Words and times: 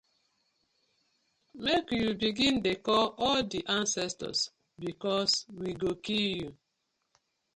Mek 1.63 1.85
yu 2.01 2.09
begin 2.23 2.55
de 2.65 2.71
call 2.85 3.07
all 3.27 3.41
de 3.51 3.59
ancestors 3.79 4.39
because 4.83 5.33
we 5.59 5.69
go 5.81 5.91
kill 6.05 6.27
yu. 6.39 6.49